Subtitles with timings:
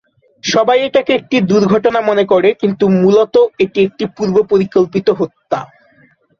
[0.43, 5.59] সবাই এটাকে একটি দুর্ঘটনা মনে করে, কিন্তু মূলত এটি একটি পূর্ব পরিকল্পিত হত্যা।